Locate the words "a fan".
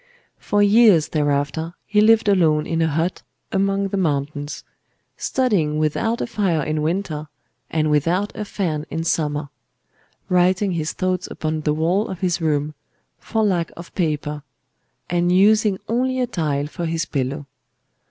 8.35-8.87